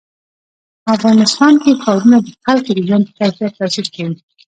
په 0.83 0.89
افغانستان 0.97 1.53
کې 1.63 1.79
ښارونه 1.81 2.17
د 2.25 2.27
خلکو 2.45 2.71
د 2.75 2.79
ژوند 2.87 3.03
په 3.07 3.13
کیفیت 3.19 3.51
تاثیر 3.59 3.85
کوي. 3.95 4.15